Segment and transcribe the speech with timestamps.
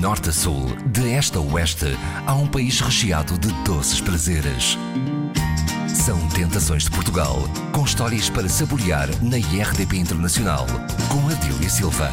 [0.00, 1.94] norte a sul, de este a oeste,
[2.26, 4.78] há um país recheado de doces prazeres.
[5.86, 7.36] São Tentações de Portugal,
[7.70, 10.66] com histórias para saborear na IRDP Internacional,
[11.10, 12.10] com Adília Silva.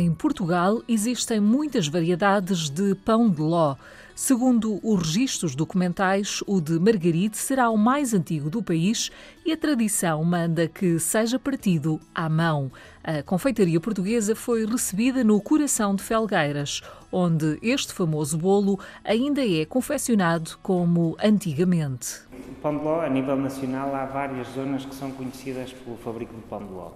[0.00, 3.76] Em Portugal existem muitas variedades de pão de ló.
[4.20, 9.12] Segundo os registros documentais, o de Margaride será o mais antigo do país
[9.46, 12.68] e a tradição manda que seja partido à mão.
[13.04, 19.64] A confeitaria portuguesa foi recebida no coração de Felgueiras, onde este famoso bolo ainda é
[19.64, 22.22] confeccionado como antigamente.
[22.50, 26.34] O pão de ló, a nível nacional, há várias zonas que são conhecidas pelo fabrico
[26.34, 26.90] do pão de ló.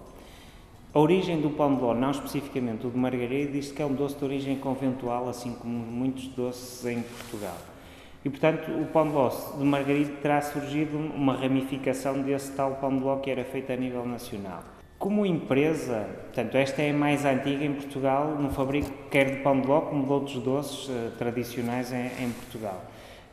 [0.95, 3.95] A origem do pão de ló, não especificamente o de margarida, diz que é um
[3.95, 7.57] doce de origem conventual, assim como muitos doces em Portugal.
[8.23, 12.95] E, portanto, o pão de ló de margarida terá surgido uma ramificação desse tal pão
[12.95, 14.63] de ló que era feito a nível nacional.
[14.99, 19.59] Como empresa, portanto, esta é a mais antiga em Portugal, no fabrico quer de pão
[19.59, 22.79] de ló como de outros doces uh, tradicionais em, em Portugal.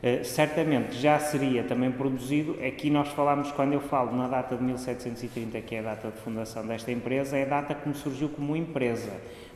[0.01, 4.63] Uh, certamente já seria também produzido, aqui nós falamos, quando eu falo na data de
[4.63, 8.55] 1730, que é a data de fundação desta empresa, é a data como surgiu como
[8.55, 9.11] empresa,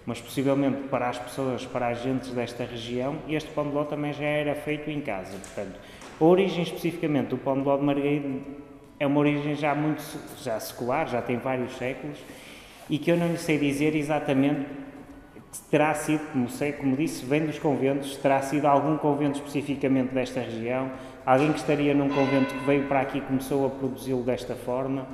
[0.05, 4.25] mas possivelmente para as pessoas, para agentes desta região, este pão de ló também já
[4.25, 5.35] era feito em casa.
[5.35, 5.79] Portanto,
[6.21, 8.29] a origem especificamente do pão de ló de Margarida
[8.99, 10.03] é uma origem já muito
[10.43, 12.19] já secular, já tem vários séculos,
[12.87, 14.65] e que eu não lhe sei dizer exatamente
[15.69, 20.39] terá sido, como, sei, como disse, vem dos conventos, terá sido algum convento especificamente desta
[20.39, 20.91] região,
[21.25, 25.07] alguém que estaria num convento que veio para aqui e começou a produzi-lo desta forma.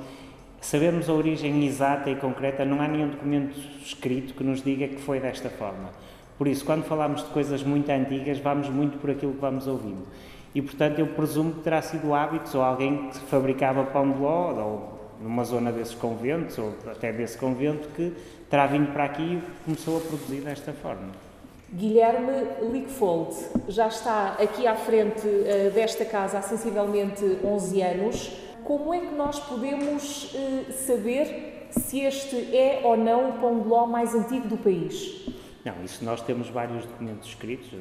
[0.60, 5.00] Sabemos a origem exata e concreta, não há nenhum documento escrito que nos diga que
[5.00, 5.90] foi desta forma.
[6.38, 10.06] Por isso, quando falamos de coisas muito antigas, vamos muito por aquilo que vamos ouvindo.
[10.54, 14.52] E, portanto, eu presumo que terá sido hábitos ou alguém que fabricava pão de ló,
[14.52, 18.12] ou numa zona desses conventos, ou até desse convento, que
[18.50, 21.10] terá vindo para aqui e começou a produzir desta forma.
[21.72, 23.34] Guilherme Lickfold
[23.68, 28.32] já está aqui à frente uh, desta casa há sensivelmente 11 anos.
[28.62, 33.68] Como é que nós podemos uh, saber se este é ou não o pão de
[33.68, 35.26] ló mais antigo do país?
[35.64, 37.78] Não, isso nós temos vários documentos escritos, de,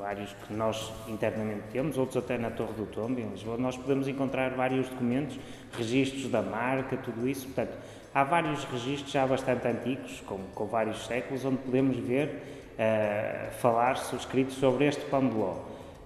[0.00, 3.58] vários que nós internamente temos, outros até na Torre do Tombo, em Lisboa.
[3.58, 5.38] Nós podemos encontrar vários documentos,
[5.76, 7.44] registros da marca, tudo isso.
[7.46, 7.76] Portanto,
[8.14, 13.92] há vários registros já bastante antigos, com, com vários séculos, onde podemos ver, uh, falar
[13.92, 15.56] escritos sobre este pão de ló.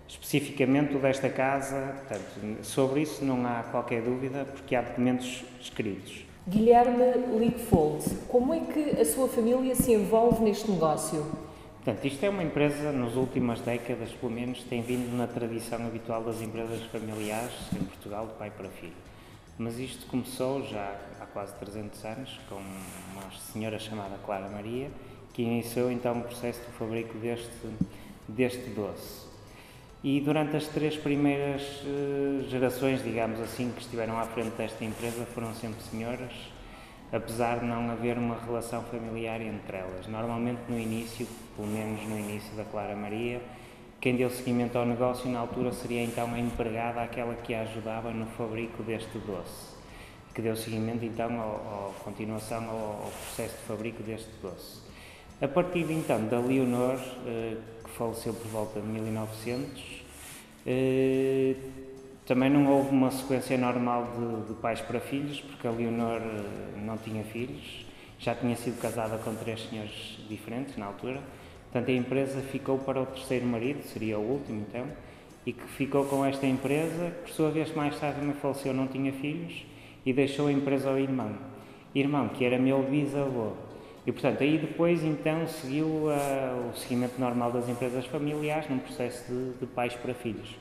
[0.09, 6.27] Especificamente o desta casa, portanto, sobre isso não há qualquer dúvida, porque há documentos escritos.
[6.47, 11.44] Guilherme Lickfold, como é que a sua família se envolve neste negócio?
[11.85, 16.25] Portanto, isto é uma empresa, nas últimas décadas, pelo menos, tem vindo na tradição habitual
[16.25, 18.95] das empresas familiares em Portugal, de pai para filho.
[19.59, 24.91] Mas isto começou já há quase 300 anos, com uma senhora chamada Clara Maria,
[25.35, 27.69] que iniciou então o processo de fabrico deste,
[28.27, 29.27] deste doce.
[30.03, 35.27] E durante as três primeiras uh, gerações, digamos assim, que estiveram à frente desta empresa,
[35.35, 36.33] foram sempre senhoras,
[37.15, 40.07] apesar de não haver uma relação familiar entre elas.
[40.09, 43.41] Normalmente no início, pelo menos no início da Clara Maria,
[44.01, 48.11] quem deu seguimento ao negócio na altura seria então a empregada, aquela que a ajudava
[48.11, 49.75] no fabrico deste doce,
[50.35, 54.83] que deu seguimento então à continuação ao, ao, processo de fabrico deste doce.
[55.41, 60.05] A partir então da Leonor, eh, que faleceu por volta de 1900,
[60.67, 61.55] eh,
[62.27, 66.81] também não houve uma sequência normal de, de pais para filhos, porque a Leonor eh,
[66.81, 67.85] não tinha filhos,
[68.19, 71.21] já tinha sido casada com três senhores diferentes na altura
[71.75, 74.87] Portanto, a empresa ficou para o terceiro marido, seria o último então,
[75.45, 79.13] e que ficou com esta empresa, por sua vez mais tarde me faleceu, não tinha
[79.13, 79.67] filhos,
[80.07, 81.33] e deixou a empresa ao irmão.
[81.93, 83.55] Irmão, que era meu bisavô.
[84.07, 89.25] E, portanto, aí depois, então, seguiu uh, o seguimento normal das empresas familiares, num processo
[89.27, 90.55] de, de pais para filhos.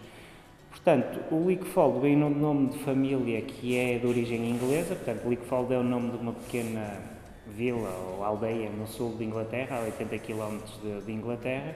[0.84, 5.74] Portanto, o Lickfold vem no nome de família que é de origem inglesa, portanto, Lickfold
[5.74, 7.00] é o nome de uma pequena
[7.48, 11.74] vila ou aldeia no sul de Inglaterra, a 80 km de, de Inglaterra,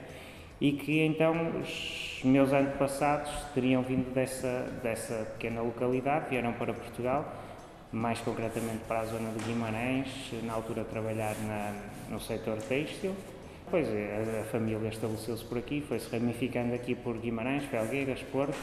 [0.60, 7.32] e que então os meus antepassados teriam vindo dessa, dessa pequena localidade, vieram para Portugal,
[7.90, 10.08] mais concretamente para a zona de Guimarães,
[10.42, 11.74] na altura a trabalhar na,
[12.10, 13.14] no setor têxtil.
[13.70, 18.58] Pois a, a família estabeleceu-se por aqui, foi-se ramificando aqui por Guimarães, Felgueiras, Porto,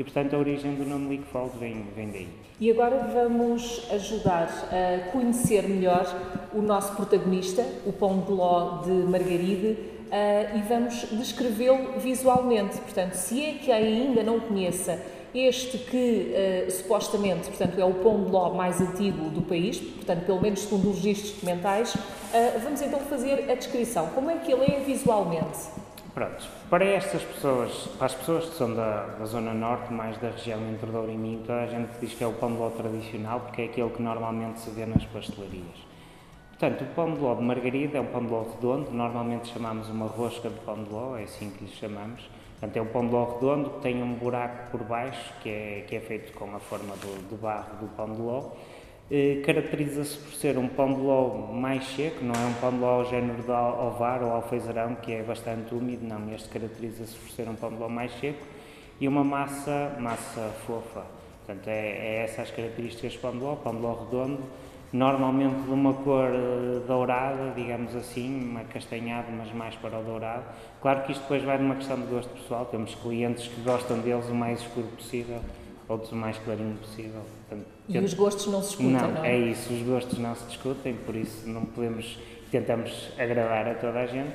[0.00, 2.28] e, portanto, a origem do nome Lickfold vem, vem daí.
[2.58, 6.06] E agora vamos ajudar a conhecer melhor
[6.54, 9.76] o nosso protagonista, o pão de ló de Margaride,
[10.06, 12.78] uh, e vamos descrevê-lo visualmente.
[12.78, 14.98] Portanto, se é que ainda não conheça
[15.34, 16.32] este que
[16.66, 20.60] uh, supostamente, portanto, é o pão de ló mais antigo do país, portanto, pelo menos
[20.60, 21.94] segundo os registros documentais.
[21.94, 24.06] Uh, vamos então fazer a descrição.
[24.14, 25.58] Como é que ele é visualmente?
[26.20, 30.28] Pronto, para estas pessoas, para as pessoas que são da, da zona norte, mais da
[30.28, 32.68] região entre Douro e Minho, toda a gente diz que é o pão de ló
[32.68, 35.78] tradicional, porque é aquele que normalmente se vê nas pastelarias.
[36.50, 39.88] Portanto, o pão de ló de margarida é um pão de ló redondo, normalmente chamamos
[39.88, 42.20] uma rosca de pão de ló, é assim que lhe chamamos.
[42.60, 45.84] Portanto, é um pão de ló redondo que tem um buraco por baixo, que é,
[45.88, 48.50] que é feito com a forma do, do barro do pão de ló.
[49.12, 52.78] Eh, Caracteriza-se por ser um pão de ló mais seco, não é um pão de
[52.78, 57.48] ló género de ovar ou alfeizarão, que é bastante úmido, não, este caracteriza-se por ser
[57.48, 58.38] um pão de ló mais seco
[59.00, 61.02] e uma massa, massa fofa.
[61.44, 64.42] Portanto, é, é essas as características do pão de ló, pão de ló redondo,
[64.92, 70.44] normalmente de uma cor eh, dourada, digamos assim, uma castanhado, mas mais para o dourado.
[70.80, 74.28] Claro que isto depois vai numa questão de gosto pessoal, temos clientes que gostam deles
[74.28, 75.40] o mais escuro possível,
[75.90, 77.22] outros o mais clarinho possível.
[77.48, 78.04] Portanto, e tento...
[78.04, 79.32] os gostos não se discutem, não, não é?
[79.32, 82.18] é isso, os gostos não se discutem, por isso não podemos,
[82.50, 84.32] tentamos agradar a toda a gente,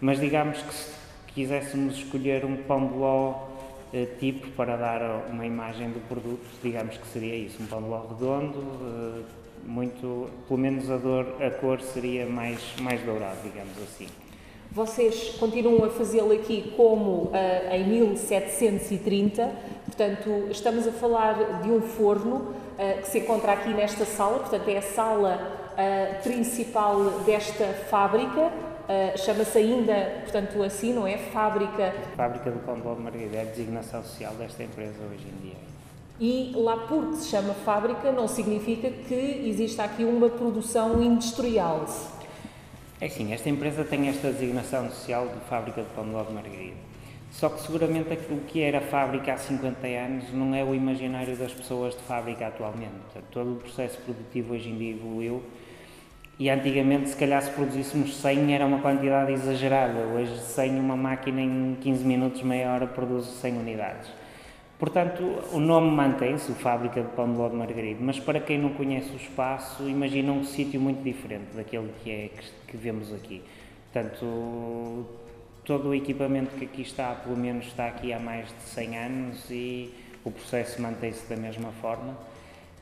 [0.00, 0.92] mas digamos que se
[1.28, 3.48] quiséssemos escolher um pão de ló
[3.92, 7.88] eh, tipo para dar uma imagem do produto, digamos que seria isso, um pão de
[7.88, 9.22] ló redondo, eh,
[9.64, 14.06] muito, pelo menos a, dor, a cor seria mais, mais dourada, digamos assim.
[14.70, 17.32] Vocês continuam a fazê-lo aqui como uh,
[17.72, 19.50] em 1730,
[19.86, 24.68] portanto, estamos a falar de um forno uh, que se encontra aqui nesta sala, portanto,
[24.68, 28.52] é a sala uh, principal desta fábrica.
[29.18, 31.18] Chama-se ainda, portanto, assim, não é?
[31.18, 31.92] Fábrica.
[32.16, 35.56] Fábrica do Pão de Margarida é a designação social desta empresa hoje em dia.
[36.18, 41.84] E lá porque se chama fábrica não significa que exista aqui uma produção industrial.
[43.00, 46.32] É sim, esta empresa tem esta designação social de fábrica de pão de ló de
[46.32, 46.76] margarida.
[47.30, 51.52] Só que seguramente aquilo que era fábrica há 50 anos não é o imaginário das
[51.52, 52.94] pessoas de fábrica atualmente.
[53.04, 55.42] Portanto, todo o processo produtivo hoje em dia evoluiu
[56.38, 60.00] e antigamente, se calhar, se produzíssemos 100 era uma quantidade exagerada.
[60.00, 64.08] Hoje, 100, uma máquina em 15 minutos, meia hora, produz 100 unidades.
[64.78, 68.70] Portanto, o nome mantém-se, Fábrica de Pão de Ló de Margarida, mas para quem não
[68.70, 73.42] conhece o espaço, imagina um sítio muito diferente daquele que é que, que vemos aqui.
[73.92, 75.04] Portanto,
[75.64, 79.50] todo o equipamento que aqui está, pelo menos está aqui há mais de 100 anos
[79.50, 79.92] e
[80.24, 82.16] o processo mantém-se da mesma forma.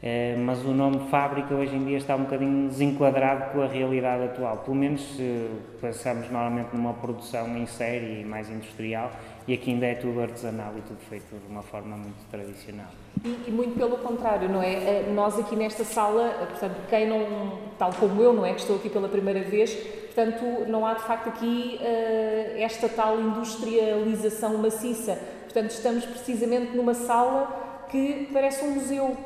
[0.03, 4.25] Eh, mas o nome fábrica hoje em dia está um bocadinho desenquadrado com a realidade
[4.25, 4.59] atual.
[4.59, 5.49] Pelo menos se
[5.81, 9.11] pensamos normalmente numa produção em série mais industrial
[9.47, 12.91] e aqui ainda é tudo artesanal e tudo feito de uma forma muito tradicional.
[13.25, 14.73] E, e, muito pelo contrário, não é?
[14.73, 18.53] Eh, nós aqui nesta sala, eh, portanto, quem não, tal como eu, não é?
[18.53, 23.21] Que estou aqui pela primeira vez, portanto, não há de facto aqui uh, esta tal
[23.21, 25.19] industrialização maciça.
[25.45, 29.17] Portanto, estamos precisamente numa sala que parece um museu.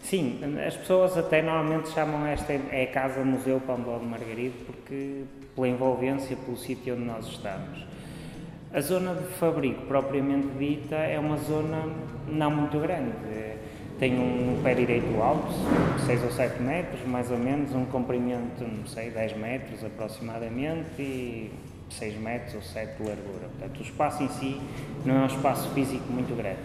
[0.00, 5.24] Sim, as pessoas até normalmente chamam esta é a Casa Museu Pão de Margarido porque
[5.54, 7.84] pela envolvência, pelo sítio onde nós estamos.
[8.72, 11.92] A zona de fabrico, propriamente dita, é uma zona
[12.28, 13.10] não muito grande.
[13.98, 15.52] Tem um pé direito alto,
[16.06, 21.50] 6 ou 7 metros, mais ou menos, um comprimento, não sei, 10 metros aproximadamente e
[21.90, 23.48] 6 metros ou 7 de largura.
[23.58, 24.60] Portanto, o espaço em si
[25.04, 26.60] não é um espaço físico muito grande.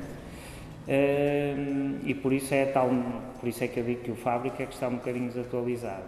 [2.06, 2.88] e por isso é tal,
[3.40, 6.06] por isso é que eu digo que o fábrica é que está um bocadinho desatualizado.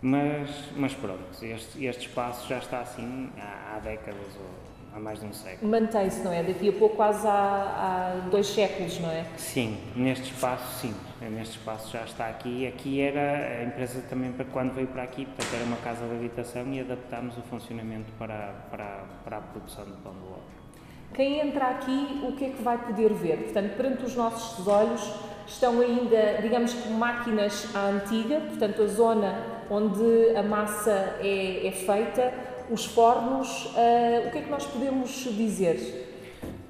[0.00, 5.20] Mas, mas pronto, este, este espaço já está assim há, há décadas ou há mais
[5.20, 5.70] de um século.
[5.70, 6.42] Mantém-se, não é?
[6.42, 9.24] Daqui a pouco quase há, há, dois séculos, não é?
[9.36, 12.66] Sim, neste espaço sim, neste espaço já está aqui.
[12.66, 16.14] Aqui era a empresa também para quando veio para aqui, portanto era uma casa de
[16.14, 20.38] habitação e adaptámos o funcionamento para, para, para a produção do pão de ló.
[21.12, 23.44] Quem entra aqui, o que é que vai poder ver?
[23.44, 25.12] Portanto, perante os nossos olhos
[25.46, 31.72] estão ainda, digamos que máquinas à antiga, portanto a zona onde a massa é, é
[31.72, 32.32] feita,
[32.70, 36.02] os fornos, uh, o que é que nós podemos dizer?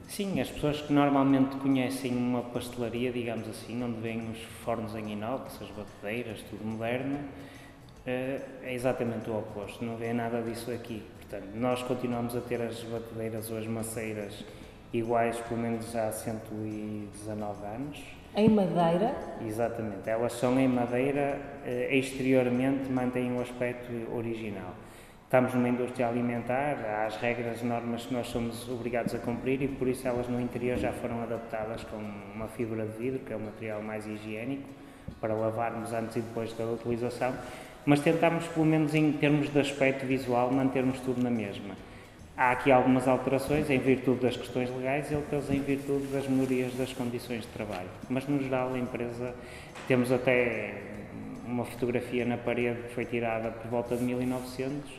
[0.09, 5.13] Sim, as pessoas que normalmente conhecem uma pastelaria, digamos assim, onde vêm os fornos em
[5.13, 11.03] inox, as batedeiras, tudo moderno, uh, é exatamente o oposto, não vê nada disso aqui.
[11.21, 14.45] Portanto, nós continuamos a ter as batedeiras ou as maceiras
[14.93, 17.99] iguais, pelo menos há 119 anos.
[18.37, 19.15] Em madeira?
[19.47, 24.75] Exatamente, elas são em madeira, uh, exteriormente mantêm o aspecto original.
[25.23, 29.69] Estamos numa indústria alimentar, há as regras, normas que nós somos obrigados a cumprir e
[29.69, 33.37] por isso elas no interior já foram adaptadas com uma fibra de vidro, que é
[33.37, 34.69] o material mais higiênico,
[35.21, 37.33] para lavarmos antes e depois da utilização,
[37.87, 41.75] mas tentamos, pelo menos em termos de aspecto visual, mantermos tudo na mesma.
[42.37, 46.75] Há aqui algumas alterações em virtude das questões legais e outras em virtude das melhorias
[46.75, 47.89] das condições de trabalho.
[48.09, 49.33] Mas, no geral, a empresa,
[49.87, 50.75] temos até
[51.47, 54.91] uma fotografia na parede que foi tirada por volta de 1900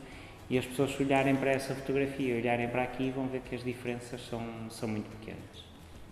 [0.49, 3.63] e as pessoas se olharem para essa fotografia, olharem para aqui, vão ver que as
[3.63, 5.65] diferenças são, são muito pequenas.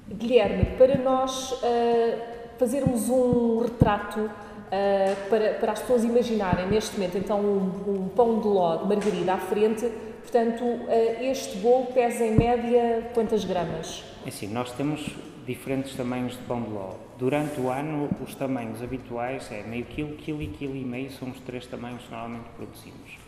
[0.09, 2.19] Guilherme, para nós uh,
[2.57, 8.41] fazermos um retrato uh, para, para as pessoas imaginarem neste momento, então, um, um pão
[8.41, 9.89] de ló de margarida à frente,
[10.23, 14.03] portanto, uh, este bolo pesa em média quantas gramas?
[14.25, 15.05] É assim, nós temos
[15.45, 16.95] diferentes tamanhos de pão de ló.
[17.19, 21.29] Durante o ano, os tamanhos habituais é meio quilo, quilo e quilo e meio, são
[21.29, 23.23] os três tamanhos que normalmente produzimos.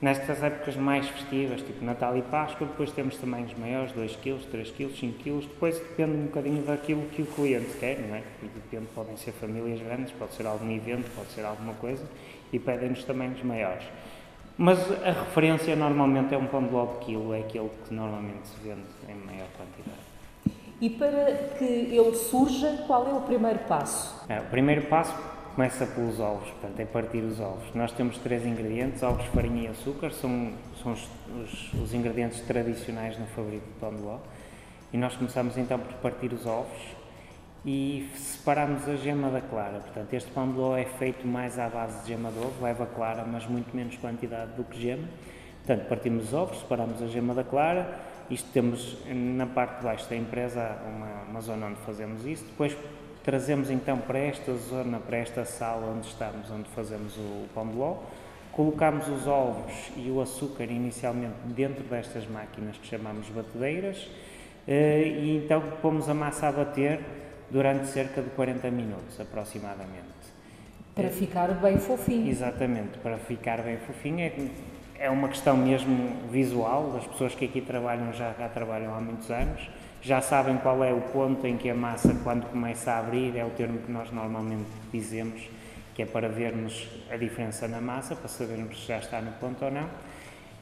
[0.00, 4.70] Nestas épocas mais festivas, tipo Natal e Páscoa, depois temos tamanhos maiores, 2 kg, 3
[4.70, 8.22] kg, 5 kg, depois depende um bocadinho daquilo que o cliente quer, não é?
[8.42, 12.04] E depende, podem ser famílias grandes, pode ser algum evento, pode ser alguma coisa,
[12.52, 13.84] e pedem-nos tamanhos maiores.
[14.58, 18.48] Mas a referência normalmente é um pão de ló de quilo, é aquele que normalmente
[18.48, 20.06] se vende em maior quantidade.
[20.80, 24.24] E para que ele surja, qual é o primeiro passo?
[24.28, 25.14] É, o primeiro passo
[25.54, 27.74] começa pelos ovos, portanto, é partir os ovos.
[27.74, 31.08] Nós temos três ingredientes, ovos, farinha e açúcar, são, são os,
[31.42, 34.18] os, os ingredientes tradicionais no fabrico de pão de ló.
[34.92, 36.80] E nós começamos então por partir os ovos
[37.66, 39.80] e separamos a gema da clara.
[39.80, 42.86] Portanto, este pão de ló é feito mais à base de gema de ovo, leva
[42.86, 45.08] clara, mas muito menos quantidade do que gema.
[45.66, 47.98] Portanto, partimos os ovos, separamos a gema da clara,
[48.30, 52.76] isto temos na parte de baixo da empresa uma, uma zona onde fazemos isso, depois
[53.26, 57.74] Trazemos então para esta zona, para esta sala onde estamos, onde fazemos o pão de
[57.74, 57.96] ló,
[58.52, 64.08] colocamos os ovos e o açúcar inicialmente dentro destas máquinas que chamamos batedeiras.
[64.68, 67.00] Eh, e então pomos a massa a bater
[67.50, 70.06] durante cerca de 40 minutos aproximadamente.
[70.94, 72.28] Para ficar bem fofinho.
[72.28, 74.20] Exatamente, para ficar bem fofinho.
[74.20, 74.32] É,
[74.98, 79.30] é uma questão mesmo visual, as pessoas que aqui trabalham já, já trabalham há muitos
[79.30, 79.68] anos
[80.06, 83.44] já sabem qual é o ponto em que a massa, quando começa a abrir, é
[83.44, 85.48] o termo que nós normalmente dizemos,
[85.96, 89.64] que é para vermos a diferença na massa, para sabermos se já está no ponto
[89.64, 89.88] ou não.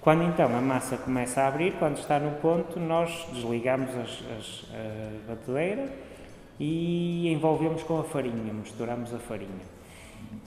[0.00, 4.64] Quando então a massa começa a abrir, quando está no ponto, nós desligamos as, as,
[4.72, 5.88] a batedeira
[6.58, 9.74] e envolvemos com a farinha, misturamos a farinha.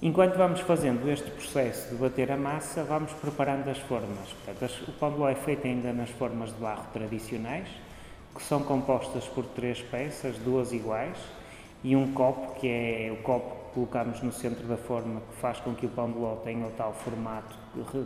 [0.02, 4.30] Enquanto vamos fazendo este processo de bater a massa, vamos preparando as formas.
[4.46, 7.68] Portanto, o pão de ló é feito ainda nas formas de barro tradicionais,
[8.36, 11.18] que são compostas por três peças, duas iguais,
[11.84, 15.60] e um copo, que é o copo que colocamos no centro da forma, que faz
[15.60, 17.56] com que o pão de ló tenha o tal formato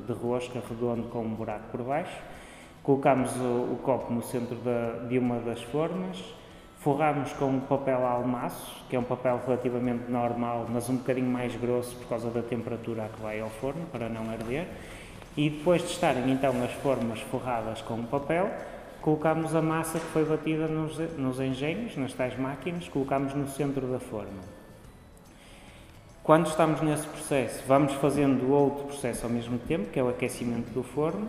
[0.08, 2.18] de rosca redondo com um buraco por baixo.
[2.84, 6.18] Colocamos o, o copo no centro da, de uma das formas,
[6.82, 11.96] forramos com papel almaço, que é um papel relativamente normal, mas um bocadinho mais grosso
[11.96, 14.68] por causa da temperatura a que vai ao forno, para não arder.
[15.38, 18.50] E depois de estarem então as formas forradas com o papel,
[19.00, 23.86] colocámos a massa que foi batida nos, nos engenhos, nas tais máquinas, colocámos no centro
[23.88, 24.42] da forma.
[26.24, 30.72] Quando estamos nesse processo, vamos fazendo outro processo ao mesmo tempo, que é o aquecimento
[30.72, 31.28] do forno.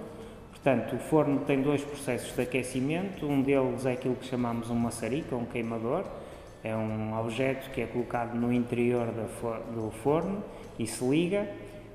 [0.63, 4.77] Portanto, o forno tem dois processos de aquecimento, um deles é aquilo que chamamos um
[4.77, 6.05] maçarico, um queimador,
[6.63, 10.43] é um objeto que é colocado no interior do forno
[10.79, 11.49] e se liga,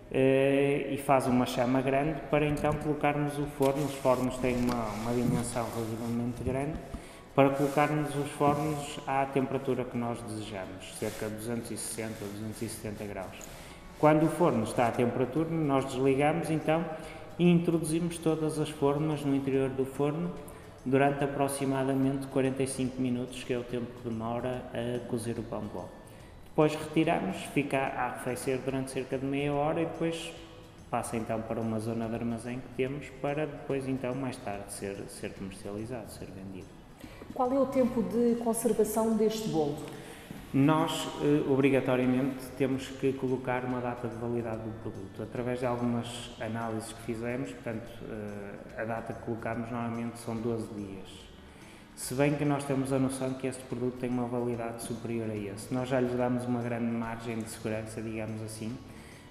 [0.10, 3.84] Uh, e faz uma chama grande para então colocarmos o forno.
[3.84, 6.80] Os fornos têm uma, uma dimensão relativamente grande
[7.36, 13.38] para colocarmos os fornos à temperatura que nós desejamos, cerca de 260 a 270 graus.
[14.00, 16.86] Quando o forno está à temperatura, nós desligamos então
[17.40, 20.32] e introduzimos todas as formas no interior do forno
[20.86, 25.76] durante aproximadamente 45 minutos, que é o tempo que demora a cozer o pão de
[25.76, 25.86] ló.
[26.46, 30.32] Depois retiramos, fica a arrefecer durante cerca de meia hora e depois
[30.90, 34.96] passa então para uma zona de armazém que temos para depois então mais tarde ser,
[35.10, 36.68] ser comercializado, ser vendido.
[37.34, 39.78] Qual é o tempo de conservação deste bolo?
[40.54, 45.22] Nós, eh, obrigatoriamente, temos que colocar uma data de validade do produto.
[45.22, 50.74] Através de algumas análises que fizemos, portanto, eh, a data que colocamos normalmente são 12
[50.74, 51.28] dias.
[51.98, 55.36] Se bem que nós temos a noção que este produto tem uma validade superior a
[55.36, 55.74] esse.
[55.74, 58.78] Nós já lhes damos uma grande margem de segurança, digamos assim,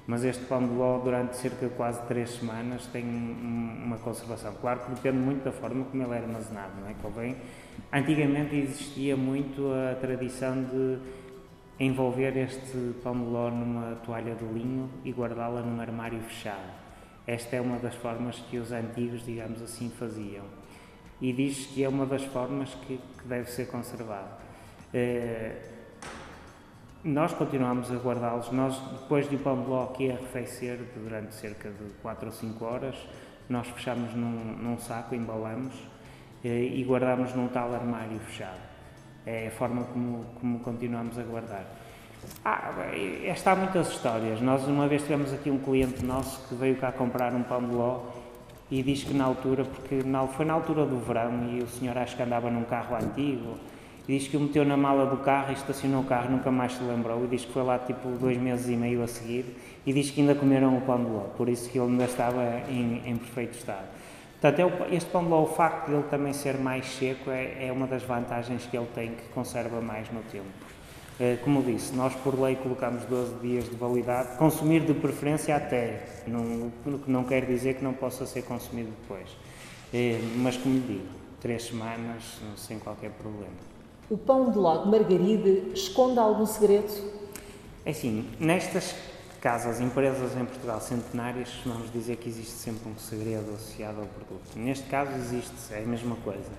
[0.07, 4.55] mas este pão de ló, durante cerca de quase três semanas, tem uma conservação.
[4.61, 6.95] Claro que depende muito da forma como ele é armazenado, não é?
[7.03, 7.37] Convém.
[7.93, 10.99] Antigamente existia muito a tradição de
[11.79, 16.73] envolver este pão de ló numa toalha de linho e guardá-la num armário fechado.
[17.27, 20.45] Esta é uma das formas que os antigos, digamos assim, faziam
[21.21, 24.29] e diz que é uma das formas que, que deve ser conservado.
[24.93, 25.57] Eh,
[27.07, 28.51] nós continuamos a guardá-los.
[28.51, 32.65] Nós, depois de o pão de ló aqui arrefecer durante cerca de 4 ou 5
[32.65, 32.97] horas,
[33.49, 35.73] nós fechamos num, num saco, embalamos
[36.45, 38.59] eh, e guardamos num tal armário fechado.
[39.25, 41.65] É a forma como, como continuamos a guardar.
[42.45, 42.73] Ah,
[43.25, 44.41] está há muitas histórias.
[44.41, 47.73] Nós uma vez tivemos aqui um cliente nosso que veio cá comprar um pão de
[47.73, 48.01] ló
[48.69, 51.97] e diz que na altura, porque na, foi na altura do verão e o senhor
[51.99, 53.57] acho que andava num carro antigo,
[54.07, 56.83] diz que o meteu na mala do carro e estacionou o carro, nunca mais se
[56.83, 59.45] lembrou, e diz que foi lá tipo dois meses e meio a seguir,
[59.85, 62.43] e diz que ainda comeram o pão de ló, por isso que ele ainda estava
[62.69, 63.87] em, em perfeito estado.
[64.41, 64.61] Portanto,
[64.91, 67.73] é este pão de ló, o facto de ele também ser mais seco, é, é
[67.73, 70.67] uma das vantagens que ele tem, que conserva mais no tempo.
[71.19, 76.05] Eh, como disse, nós por lei colocamos 12 dias de validade, consumir de preferência até,
[76.27, 76.71] não,
[77.07, 79.29] não quer dizer que não possa ser consumido depois.
[79.95, 81.07] Eh, mas como digo,
[81.41, 83.76] três semanas sem qualquer problema.
[84.09, 86.93] O pão de ló de Margaride esconde algum segredo?
[87.85, 88.95] É assim, nestas
[89.41, 94.57] casas, empresas em Portugal centenárias, vamos dizer que existe sempre um segredo associado ao produto.
[94.57, 96.51] Neste caso existe, é a mesma coisa.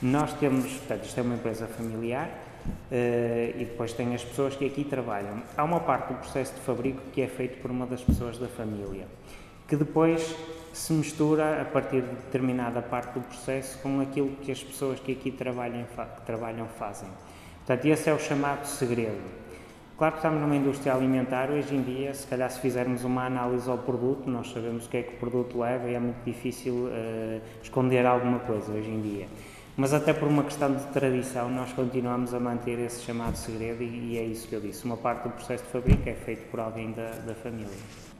[0.00, 4.66] Nós temos, portanto, isto é uma empresa familiar, Uh, e depois tem as pessoas que
[4.66, 5.42] aqui trabalham.
[5.56, 8.48] Há uma parte do processo de fabrico que é feito por uma das pessoas da
[8.48, 9.06] família,
[9.66, 10.36] que depois
[10.72, 15.12] se mistura a partir de determinada parte do processo com aquilo que as pessoas que
[15.12, 17.08] aqui trabalham, que trabalham fazem.
[17.58, 19.40] Portanto, esse é o chamado segredo.
[20.00, 23.68] Claro que estamos numa indústria alimentar, hoje em dia, se calhar se fizermos uma análise
[23.68, 26.72] ao produto, nós sabemos o que é que o produto leva e é muito difícil
[26.86, 29.28] uh, esconder alguma coisa hoje em dia.
[29.76, 34.14] Mas até por uma questão de tradição, nós continuamos a manter esse chamado segredo e,
[34.14, 34.84] e é isso que eu disse.
[34.86, 37.68] Uma parte do processo de fabrico é feito por alguém da, da família.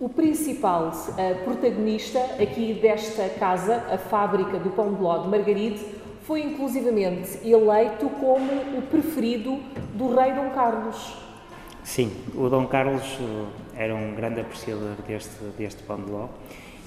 [0.00, 5.84] O principal uh, protagonista aqui desta casa, a fábrica do pão de ló de Margaride,
[6.22, 9.60] foi inclusivamente eleito como o preferido
[9.92, 11.18] do rei Dom Carlos.
[11.84, 16.28] Sim, o Dom Carlos eh, era um grande apreciador deste, deste pão de ló.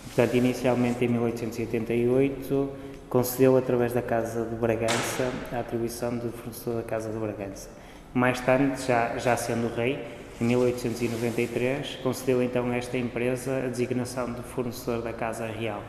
[0.06, 2.70] Portanto, inicialmente em 1888
[3.10, 7.70] concedeu através da Casa de Bragança a atribuição de fornecedor da Casa de Bragança.
[8.12, 10.00] Mais tarde, já, já sendo rei,
[10.42, 15.82] em 1893, concedeu então a esta empresa a designação de fornecedor da Casa Real.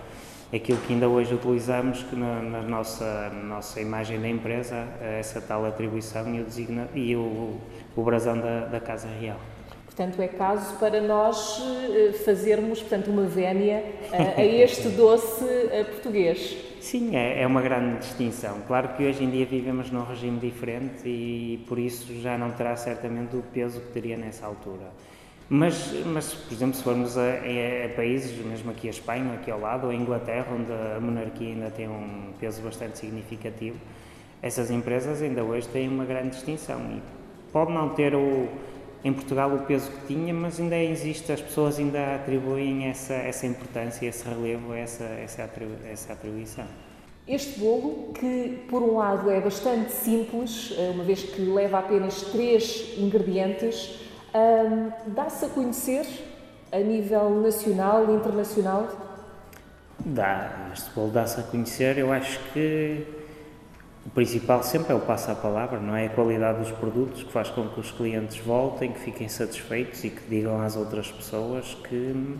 [0.52, 5.40] Aquilo que ainda hoje utilizamos que na, na nossa, na nossa imagem da empresa, essa
[5.40, 7.58] tal atribuição e o, designa, e o,
[7.96, 9.38] o brasão da, da Casa Real.
[9.86, 15.84] Portanto, é caso para nós eh, fazermos portanto, uma vénia a, a este doce eh,
[15.84, 16.73] português.
[16.84, 18.60] Sim, é, é, uma grande distinção.
[18.66, 22.76] Claro que hoje em dia vivemos num regime diferente e por isso já não terá
[22.76, 24.92] certamente o peso que teria nessa altura.
[25.48, 29.50] Mas, mas por exemplo, se formos a, a, a, países, mesmo aqui a Espanha, aqui
[29.50, 33.78] ao lado, ou a Inglaterra, onde a monarquia ainda tem um peso bastante significativo,
[34.42, 36.80] essas empresas ainda hoje têm uma grande distinção.
[36.90, 37.02] E
[37.50, 38.46] pode não ter o,
[39.04, 43.46] em Portugal o peso que tinha, mas ainda existe, as pessoas ainda atribuem essa, essa
[43.46, 45.48] importância, esse relevo, essa, essa,
[45.90, 46.64] essa atribuição.
[47.28, 52.22] Este bolo, que por um lado é bastante simples, eh, uma vez que leva apenas
[52.22, 54.00] três ingredientes,
[55.08, 56.06] dá-se a conhecer
[56.72, 58.88] a nível nacional e internacional?
[60.00, 61.98] Dá, este bolo dá-se a conhecer.
[61.98, 63.06] Eu acho que
[64.06, 66.06] o principal sempre é o passo à palavra, não é?
[66.06, 70.10] A qualidade dos produtos que faz com que os clientes voltem, que fiquem satisfeitos e
[70.10, 72.36] que digam às outras pessoas que,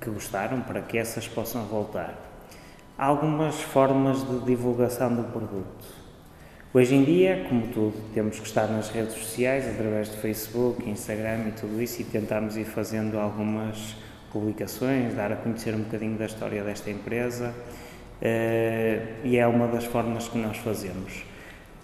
[0.00, 2.26] que gostaram para que essas possam voltar
[2.98, 6.06] há algumas formas de divulgação do produto.
[6.72, 11.48] Hoje em dia, como tudo, temos que estar nas redes sociais, através de Facebook, Instagram
[11.48, 13.96] e tudo isso, e tentamos ir fazendo algumas
[14.32, 17.54] publicações, dar a conhecer um bocadinho da história desta empresa,
[18.22, 21.24] e é uma das formas que nós fazemos.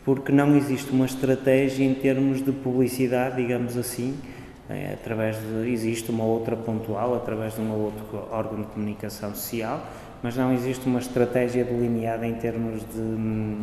[0.04, 4.18] Porque não existe uma estratégia em termos de publicidade, digamos assim,
[4.68, 9.84] é, através de, existe uma outra pontual, através de um outro órgão de comunicação social,
[10.22, 13.58] mas não existe uma estratégia delineada em termos de,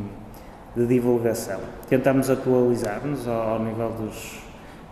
[0.76, 1.60] de divulgação.
[1.88, 4.40] Tentamos atualizar-nos ao, ao, nível dos,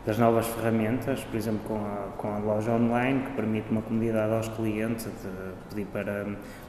[0.05, 4.33] das novas ferramentas, por exemplo, com a, com a loja online, que permite uma comodidade
[4.33, 6.25] aos clientes de pedir para,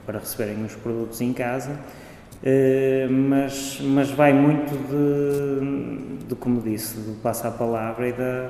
[0.08, 1.72] para receberem os produtos em casa.
[2.42, 8.48] Uh, mas, mas vai muito de, de, como disse, do passo à palavra e da,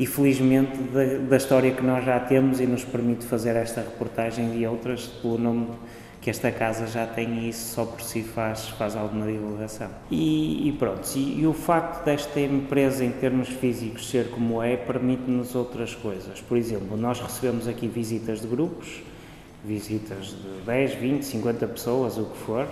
[0.00, 4.56] e felizmente da, da, história que nós já temos e nos permite fazer esta reportagem
[4.56, 5.68] e outras pelo nome
[6.20, 9.90] que esta casa já tem e isso só por si faz, faz alguma divulgação.
[10.10, 14.76] E, e pronto, e, e, o facto desta empresa em termos físicos ser como é,
[14.76, 16.40] permite-nos outras coisas.
[16.40, 19.02] Por exemplo, nós recebemos aqui visitas de grupos,
[19.66, 22.66] visitas de 10, 20, 50 pessoas, o que for,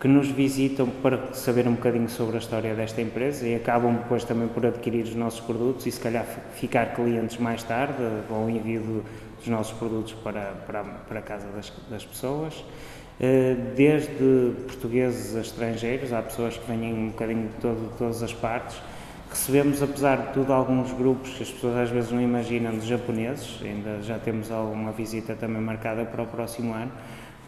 [0.00, 4.22] que nos visitam para saber um bocadinho sobre a história desta empresa e acabam depois
[4.24, 8.50] também por adquirir os nossos produtos e se calhar ficar clientes mais tarde, com o
[8.50, 9.02] envio
[9.38, 12.64] dos nossos produtos para, para, para a casa das, das pessoas.
[13.20, 18.22] Eh, desde portugueses a estrangeiros, há pessoas que vêm um bocadinho de, todo, de todas
[18.22, 18.76] as partes.
[19.34, 23.58] Recebemos, apesar de tudo, alguns grupos que as pessoas às vezes não imaginam de japoneses,
[23.64, 26.92] ainda já temos alguma visita também marcada para o próximo ano,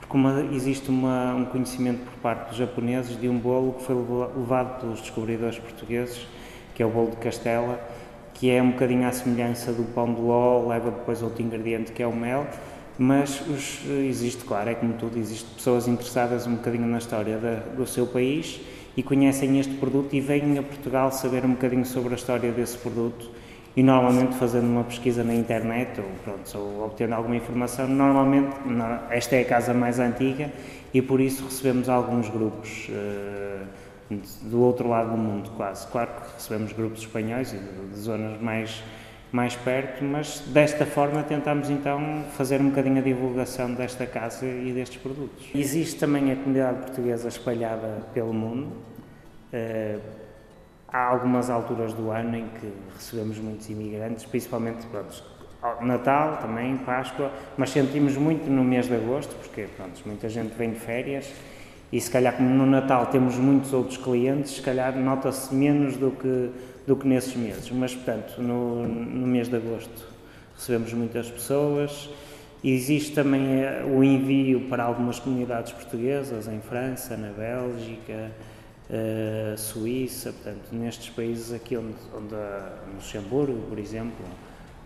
[0.01, 3.95] porque uma, existe uma, um conhecimento por parte dos japoneses de um bolo que foi
[3.95, 6.27] levado pelos descobridores portugueses,
[6.75, 7.79] que é o bolo de Castela,
[8.35, 12.03] que é um bocadinho à semelhança do pão de ló, leva depois outro ingrediente que
[12.03, 12.49] é o mel,
[12.99, 17.39] mas os, existe, claro, é como tudo, existe pessoas interessadas um bocadinho na história
[17.77, 18.61] do seu país
[18.97, 22.79] e conhecem este produto e vêm a Portugal saber um bocadinho sobre a história desse
[22.79, 23.31] produto
[23.77, 28.57] e normalmente fazendo uma pesquisa na internet ou, pronto, ou obtendo alguma informação, normalmente
[29.11, 30.51] esta é a casa mais antiga
[30.95, 33.67] e por isso recebemos alguns grupos uh,
[34.43, 35.87] do outro lado do mundo quase.
[35.89, 38.83] Claro que recebemos grupos espanhóis e de, de zonas mais
[39.33, 44.73] mais perto, mas desta forma tentamos então fazer um bocadinho a divulgação desta casa e
[44.73, 45.49] destes produtos.
[45.55, 48.73] Existe também a comunidade portuguesa espalhada pelo mundo.
[49.53, 50.01] Uh,
[50.89, 55.23] há algumas alturas do ano em que recebemos muitos imigrantes, principalmente pronto,
[55.83, 60.71] Natal também, Páscoa, mas sentimos muito no mês de agosto, porque pronto, muita gente vem
[60.71, 61.33] de férias
[61.93, 66.11] e se calhar como no Natal temos muitos outros clientes, se calhar nota-se menos do
[66.11, 66.51] que
[66.87, 67.71] do que nesses meses.
[67.71, 70.07] Mas, portanto, no, no mês de agosto
[70.57, 72.09] recebemos muitas pessoas.
[72.65, 78.33] Existe também eh, o envio para algumas comunidades portuguesas, em França, na Bélgica,
[78.91, 84.25] uh, Suíça, portanto, nestes países aqui onde, onde a, Luxemburgo, por exemplo,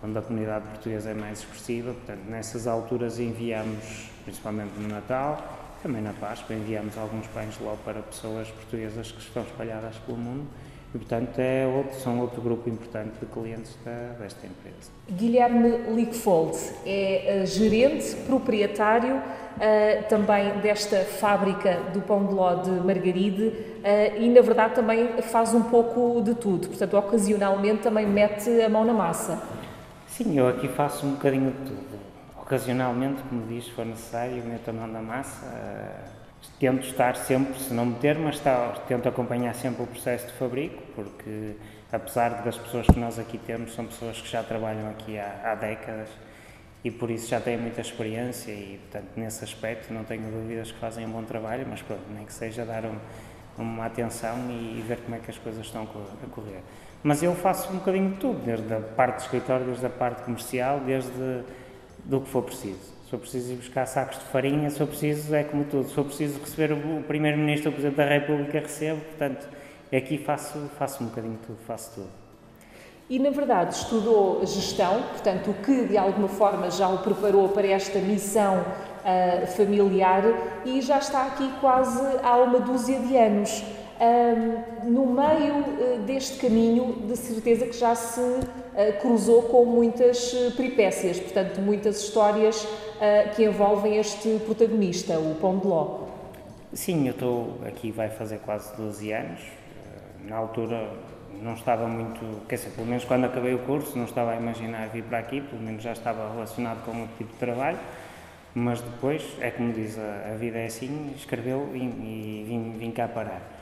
[0.03, 6.03] onde a comunidade portuguesa é mais expressiva, portanto, nessas alturas enviamos, principalmente no Natal, também
[6.03, 10.47] na Páscoa, enviamos alguns pães de para pessoas portuguesas que estão espalhadas pelo mundo
[10.93, 14.91] e, portanto, é outro, são outro grupo importante de clientes da, desta empresa.
[15.09, 22.71] Guilherme Lickfold é uh, gerente, proprietário uh, também desta fábrica do pão de ló de
[22.71, 26.67] Margaride uh, e, na verdade, também faz um pouco de tudo.
[26.67, 29.41] Portanto, ocasionalmente também mete a mão na massa.
[30.09, 32.01] Sim, eu aqui faço um bocadinho de tudo.
[32.43, 35.47] Ocasionalmente, como diz, se for necessário, meto a mão na massa
[36.61, 40.83] tento estar sempre, se não meter, mas está, tento acompanhar sempre o processo de fabrico,
[40.95, 41.57] porque
[41.91, 45.55] apesar das pessoas que nós aqui temos, são pessoas que já trabalham aqui há, há
[45.55, 46.11] décadas
[46.85, 50.79] e por isso já têm muita experiência e, portanto, nesse aspecto não tenho dúvidas que
[50.79, 52.97] fazem um bom trabalho, mas pronto, nem que seja dar um,
[53.57, 56.61] uma atenção e, e, ver como é que as coisas estão a correr.
[57.03, 60.23] Mas eu faço um bocadinho de tudo, desde a parte do escritório, desde a parte
[60.25, 61.43] comercial, desde
[62.05, 63.00] do que for preciso.
[63.11, 65.89] Se eu preciso ir buscar sacos de farinha, se eu preciso, é como tudo.
[65.89, 69.01] Se eu preciso receber o Primeiro-Ministro o Presidente da República, recebo.
[69.01, 69.49] Portanto,
[69.93, 72.09] aqui faço, faço um bocadinho de tudo, faço tudo.
[73.09, 77.67] E, na verdade, estudou gestão, portanto, o que de alguma forma já o preparou para
[77.67, 80.23] esta missão uh, familiar
[80.65, 83.65] e já está aqui quase há uma dúzia de anos.
[84.01, 88.41] Um, no meio uh, deste caminho, de certeza que já se uh,
[89.03, 92.67] cruzou com muitas peripécias, portanto, muitas histórias
[93.35, 96.01] que envolvem este protagonista, o Pão de Ló.
[96.75, 99.41] Sim, eu estou aqui, vai fazer quase 12 anos.
[100.27, 100.87] Na altura
[101.43, 104.89] não estava muito, quer dizer, pelo menos quando acabei o curso, não estava a imaginar
[104.89, 107.79] vir para aqui, pelo menos já estava relacionado com outro tipo de trabalho,
[108.55, 112.91] mas depois, é como diz, a, a vida é assim, escreveu e, e vim, vim,
[112.91, 113.60] cá parar.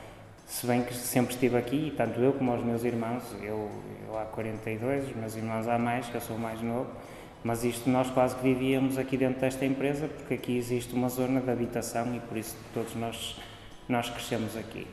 [0.49, 3.69] Se bem que sempre estive aqui, tanto eu como os meus irmãos, eu,
[4.07, 6.89] eu há 42, os meus irmãos há mais, que eu sou mais novo,
[7.43, 11.39] mas isto nós quase que vivíamos aqui dentro desta empresa, porque aqui existe uma zona
[11.39, 13.39] de habitação e por isso todos nós,
[13.87, 14.87] nós crescemos aqui.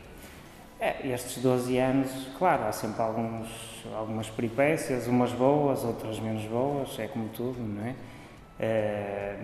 [0.79, 3.49] É, estes 12 anos, claro, há sempre alguns,
[3.95, 7.95] algumas peripécias, umas boas, outras menos boas, é como tudo, não é?
[8.61, 9.37] é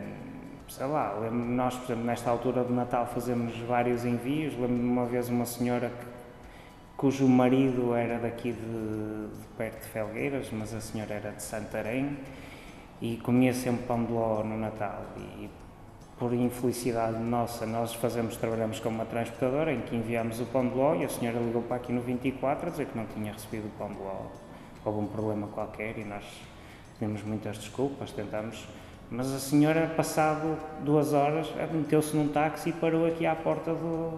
[0.73, 5.29] sei lá, nós, por exemplo, nesta altura de Natal fazemos vários envios, lembro-me uma vez
[5.29, 6.07] uma senhora que,
[6.97, 12.17] cujo marido era daqui de, de perto de Felgueiras, mas a senhora era de Santarém,
[13.03, 15.05] e comia sempre pão de ló no Natal.
[15.39, 15.51] E
[16.19, 20.75] por infelicidade nossa, nós fazemos, trabalhamos com uma transportadora em que enviamos o pão de
[20.75, 23.67] ló e a senhora ligou para aqui no 24 a dizer que não tinha recebido
[23.67, 24.27] o pão de ló.
[24.87, 26.25] Houve um problema qualquer e nós
[26.99, 28.67] pedimos muitas desculpas, tentamos.
[29.15, 34.17] Mas a senhora, passado duas horas, meteu-se num táxi e parou aqui à porta do,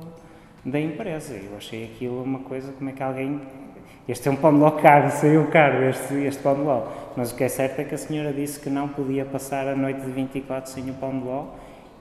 [0.64, 1.35] da empresa.
[1.35, 3.40] Eu achei aquilo uma coisa, como é que alguém
[4.07, 6.87] este é um pão de ló caro, saiu caro este, este pão de ló.
[7.16, 9.74] Mas o que é certo é que a senhora disse que não podia passar a
[9.74, 11.46] noite de 24 sem o pão de ló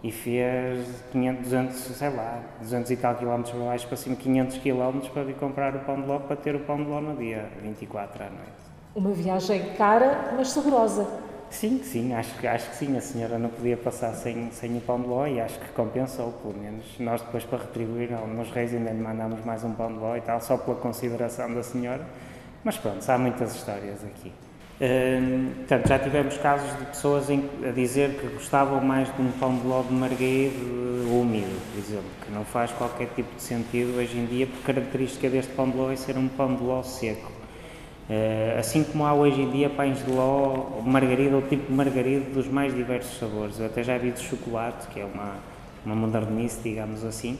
[0.03, 4.57] e fez 500, 200, sei lá, 200 e tal quilómetros para baixo, para cima, 500
[4.57, 7.15] quilómetros para vir comprar o pão de ló, para ter o pão de ló no
[7.15, 8.63] dia 24 à noite.
[8.93, 11.32] Uma viagem cara, mas saborosa.
[11.53, 12.97] Sim, sim, acho, acho que sim.
[12.97, 16.31] A senhora não podia passar sem, sem o pão de ló e acho que compensou,
[16.41, 16.83] pelo menos.
[16.99, 20.21] Nós depois, para retribuir, nos reis ainda lhe mandámos mais um pão de ló e
[20.21, 22.05] tal, só pela consideração da senhora.
[22.63, 24.31] Mas pronto, há muitas histórias aqui.
[24.81, 29.31] Hum, portanto, já tivemos casos de pessoas em, a dizer que gostavam mais de um
[29.33, 30.57] pão de ló de marguerite
[31.11, 34.73] úmido, por exemplo, que não faz qualquer tipo de sentido hoje em dia, porque a
[34.73, 37.42] característica deste pão de ló é ser um pão de ló seco.
[38.09, 42.25] Uh, assim como há hoje em dia pães de ló, margarida ou tipo de margarida
[42.31, 43.59] dos mais diversos sabores.
[43.59, 45.35] Eu até já vi de chocolate, que é uma,
[45.85, 47.37] uma modernice, digamos assim.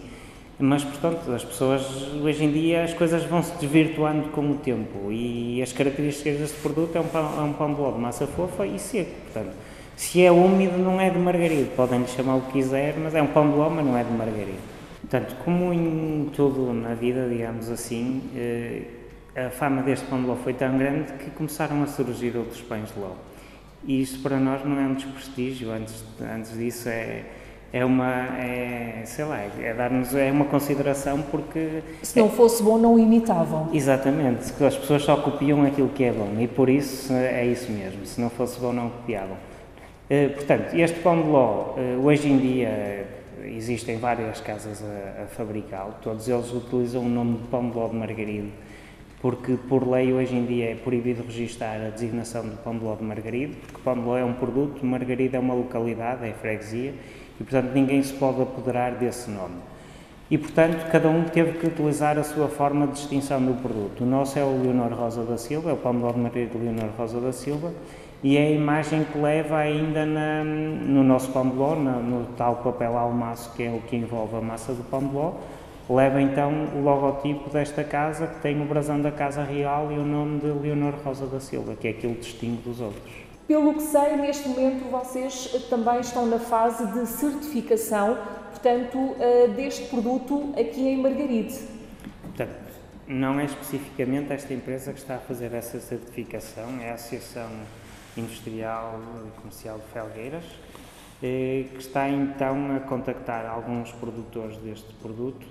[0.60, 1.82] Mas, portanto, as pessoas,
[2.22, 6.62] hoje em dia, as coisas vão se desvirtuando com o tempo e as características deste
[6.62, 9.12] produto é um pão, é um pão de ló de massa fofa e seco.
[9.24, 9.54] Portanto,
[9.96, 11.70] se é úmido, não é de margarida.
[11.76, 14.12] Podem-lhe chamar o que quiser, mas é um pão de ló, mas não é de
[14.12, 14.74] margarida.
[15.02, 18.84] Portanto, como em tudo na vida, digamos assim, eh,
[19.36, 22.94] a fama deste pão de ló foi tão grande que começaram a surgir outros pães
[22.94, 23.12] de ló.
[23.86, 27.24] E isto para nós não é um desprestígio, antes, antes disso é,
[27.74, 31.82] é uma, é, sei lá, é dar-nos é uma consideração porque...
[32.02, 33.70] Se não fosse bom, não imitavam.
[33.74, 38.06] Exatamente, as pessoas só copiam aquilo que é bom e por isso é isso mesmo,
[38.06, 39.36] se não fosse bom não copiavam.
[40.10, 43.08] Eh, portanto, este pão de ló, eh, hoje em dia
[43.44, 47.90] existem várias casas a, a fabricá-lo, todos eles utilizam o nome de pão de ló
[47.90, 48.48] de margarida
[49.24, 52.94] porque por lei hoje em dia é proibido registar a designação de Pão de Ló
[52.94, 56.94] de Margarida, porque Pão de Ló é um produto, Margarida é uma localidade, é freguesia,
[57.40, 59.56] e portanto ninguém se pode apoderar desse nome.
[60.30, 64.04] E portanto cada um teve que utilizar a sua forma de distinção do produto.
[64.04, 66.58] O nosso é o Leonor Rosa da Silva, é o Pão de Ló de Margarida
[66.58, 67.72] Leonor Rosa da Silva,
[68.22, 72.26] e é a imagem que leva ainda na, no nosso Pão de Ló, no, no
[72.36, 75.36] tal papel almaço que é o que envolve a massa do Pão de Ló,
[75.90, 80.06] leva então o logotipo desta casa, que tem o brasão da Casa Real e o
[80.06, 83.14] nome de Leonor Rosa da Silva, que é aquilo que distingue dos outros.
[83.48, 88.18] Pelo que sei, neste momento vocês também estão na fase de certificação,
[88.52, 91.60] portanto, eh, deste produto aqui em Margaride.
[92.22, 92.56] Portanto,
[93.06, 97.50] não é especificamente esta empresa que está a fazer essa certificação, é a Associação
[98.16, 100.46] Industrial e Comercial de Felgueiras,
[101.22, 105.46] eh, que está então a contactar alguns produtores deste produto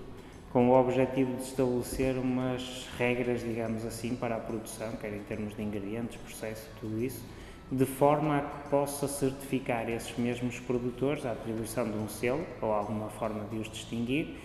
[0.52, 5.56] com o objetivo de estabelecer umas regras, digamos assim, para a produção, quer em termos
[5.56, 7.24] de ingredientes, processo, tudo isso,
[7.70, 12.70] de forma a que possa certificar esses mesmos produtores, a atribuição de um selo ou
[12.70, 14.36] alguma forma de os distinguir,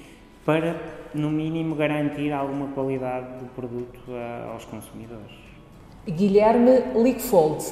[0.46, 0.80] para,
[1.14, 5.36] no mínimo, garantir alguma qualidade do produto a, aos consumidores.
[6.08, 7.66] Guilherme Lickfold,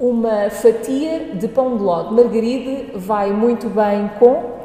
[0.00, 4.57] uma fatia de pão de ló de margaride vai muito bem com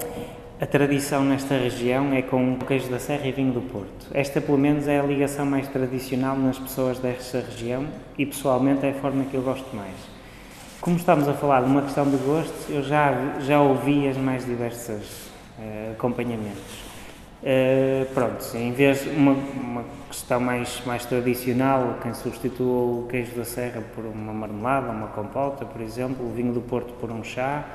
[0.63, 4.08] a tradição nesta região é com queijo da Serra e vinho do Porto.
[4.13, 7.86] Esta, pelo menos, é a ligação mais tradicional nas pessoas desta região
[8.17, 9.93] e, pessoalmente, é a forma que eu gosto mais.
[10.80, 14.45] Como estamos a falar de uma questão de gosto, eu já, já ouvi as mais
[14.45, 15.04] diversas
[15.60, 16.82] uh, acompanhamentos.
[17.41, 23.43] Uh, pronto, em vez uma, uma questão mais, mais tradicional, quem substitua o queijo da
[23.43, 27.65] Serra por uma marmelada, uma compota, por exemplo, o vinho do Porto por um chá,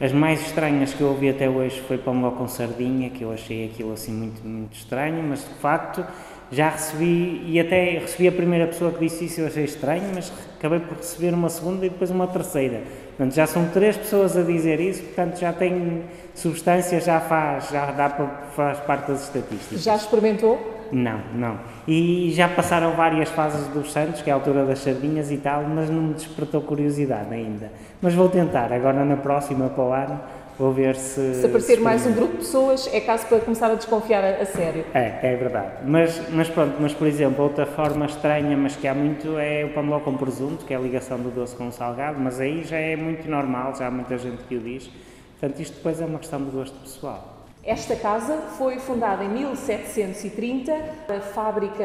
[0.00, 3.66] as mais estranhas que eu ouvi até hoje foi pão com sardinha, que eu achei
[3.66, 6.04] aquilo assim muito, muito estranho, mas de facto
[6.50, 10.32] já recebi, e até recebi a primeira pessoa que disse isso, eu achei estranho, mas
[10.58, 12.82] acabei por receber uma segunda e depois uma terceira.
[13.08, 16.02] Portanto, já são três pessoas a dizer isso, portanto já tem
[16.34, 19.82] substância, já faz, já dá para, faz parte das estatísticas.
[19.82, 20.73] Já experimentou?
[20.92, 21.58] Não, não.
[21.86, 25.62] E já passaram várias fases dos Santos, que é a altura das sardinhas e tal,
[25.64, 27.70] mas não me despertou curiosidade ainda.
[28.00, 30.20] Mas vou tentar, agora na próxima para o ano,
[30.58, 31.34] vou ver se.
[31.34, 34.42] Se aparecer se mais um grupo de pessoas, é caso para começar a desconfiar a,
[34.42, 34.84] a, sério.
[34.94, 35.68] É, é verdade.
[35.86, 39.70] Mas, mas pronto, mas por exemplo, outra forma estranha, mas que há muito, é o
[39.70, 42.64] pão de com presunto, que é a ligação do doce com o salgado, mas aí
[42.64, 44.90] já é muito normal, já há muita gente que o diz.
[45.38, 47.33] Portanto, isto depois é uma questão de gosto pessoal.
[47.66, 50.72] Esta casa foi fundada em 1730,
[51.08, 51.82] a fábrica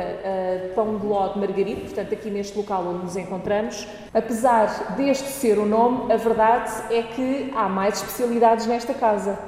[0.62, 3.88] de pão de ló de Margarida, portanto aqui neste local onde nos encontramos.
[4.14, 9.40] Apesar deste ser o nome, a verdade é que há mais especialidades nesta casa.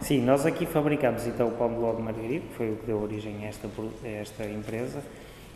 [0.00, 2.86] Sim, nós aqui fabricamos então o pão de ló de Margarida, que foi o que
[2.86, 3.68] deu origem a esta,
[4.04, 5.00] a esta empresa,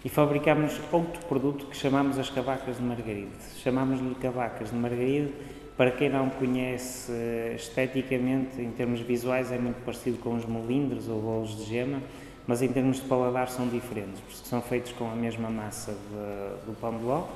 [0.05, 3.33] e fabricamos outro produto que chamamos as cavacas de Margarida.
[3.57, 5.31] Chamamos-lhe cavacas de Margarida
[5.77, 7.13] para quem não conhece
[7.57, 12.01] esteticamente, em termos visuais, é muito parecido com os melindres ou bolos de gema,
[12.47, 16.67] mas em termos de paladar são diferentes, porque são feitos com a mesma massa de,
[16.67, 17.27] do pão de ló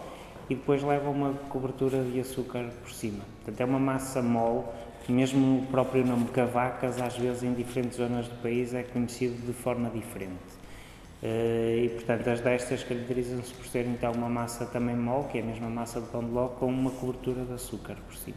[0.48, 3.24] e depois levam uma cobertura de açúcar por cima.
[3.44, 4.64] Portanto, é uma massa mole,
[5.08, 9.52] mesmo o próprio nome cavacas, às vezes em diferentes zonas do país, é conhecido de
[9.52, 10.57] forma diferente.
[11.20, 15.42] Uh, e portanto as destas caracterizam-se por serem então uma massa também mole, que é
[15.42, 18.36] a mesma massa de pão de ló, com uma cobertura de açúcar por cima.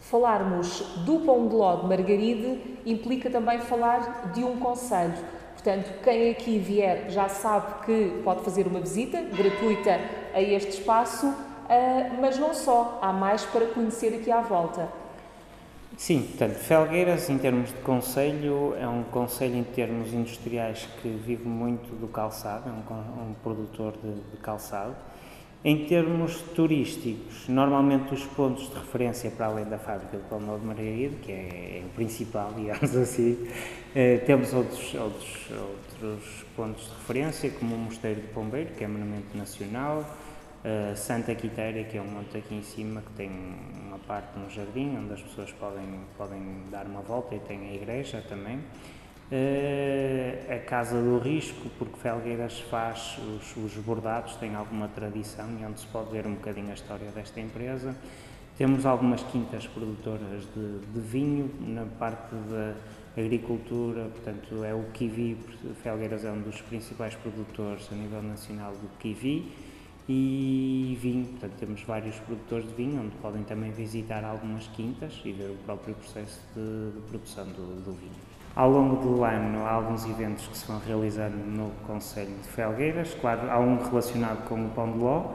[0.00, 5.14] Falarmos do pão de ló de Margaride implica também falar de um conselho.
[5.52, 10.00] Portanto, quem aqui vier já sabe que pode fazer uma visita gratuita
[10.34, 14.88] a este espaço, uh, mas não só, há mais para conhecer aqui à volta.
[15.98, 21.44] Sim, portanto, Felgueiras, em termos de conselho, é um conselho em termos industriais que vive
[21.44, 24.94] muito do calçado, é um, um produtor de, de, calçado.
[25.64, 30.64] Em termos turísticos, normalmente os pontos de referência para além da fábrica de Pão de
[30.64, 33.48] Margarida, que é, é, o principal, digamos assim,
[33.92, 35.50] eh, temos outros, outros,
[36.00, 40.04] outros pontos de referência, como o Mosteiro de Pombeiro, que é monumento nacional,
[40.58, 43.30] Uh, Santa Quitéria, que é um monte aqui em cima que tem
[44.08, 46.40] parte no jardim onde as pessoas podem, podem
[46.70, 48.56] dar uma volta e tem a igreja também.
[49.30, 55.66] Uh, a Casa do Risco, porque Felgueiras faz os, os, bordados, tem alguma tradição e
[55.66, 57.94] onde se pode ver um bocadinho a história desta empresa.
[58.56, 62.74] Temos algumas quintas produtoras de, de vinho na parte da
[63.20, 65.36] agricultura, portanto é o kiwi,
[65.82, 69.67] Felgueiras é um dos principais produtores a nível nacional do kiwi
[70.08, 71.26] e vinho.
[71.26, 75.56] Portanto, temos vários produtores de vinho, onde podem também visitar algumas quintas e ver o
[75.66, 78.12] próprio processo de, de produção do, do, vinho.
[78.56, 83.14] Ao longo do ano, há alguns eventos que se vão realizando no Conselho de Felgueiras.
[83.20, 85.32] Claro, há um relacionado com o Pão de Ló,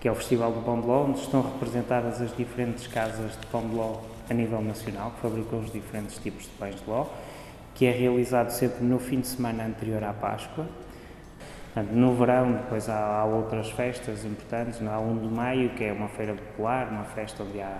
[0.00, 3.46] que é o Festival do Pão de Ló, onde estão representadas as diferentes casas de
[3.48, 7.06] Pão de Ló a nível nacional, que fabricam os diferentes tipos de pães de ló,
[7.74, 10.66] que é realizado sempre no fim de semana anterior à Páscoa,
[11.82, 16.08] no verão, depois há, há, outras festas importantes, há 1 de maio, que é uma
[16.08, 17.78] feira popular, uma festa onde há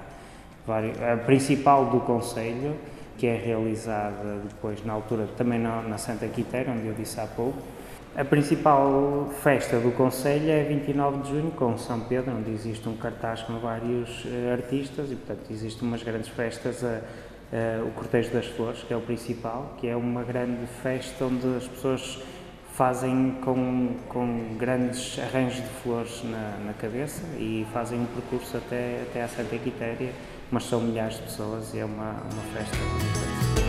[0.67, 2.77] vários, a principal do Conselho,
[3.17, 7.27] que é realizada depois na altura também na, na Santa Quiteira, onde eu disse há
[7.27, 7.63] pouco.
[8.17, 12.97] A principal festa do Conselho é 29 de junho, com São Pedro, onde existe um
[12.97, 18.31] cartaz com vários uh, artistas e, portanto, existem umas grandes festas, uh, uh, o Cortejo
[18.31, 22.23] das Flores, que é o principal, que é uma grande festa onde as pessoas
[22.77, 29.03] fazem com, com grandes arranjos de flores na, na cabeça e fazem um percurso até,
[29.09, 30.13] até à Santa Quitéria,
[30.51, 33.64] mas são milhares de pessoas e é uma, uma festa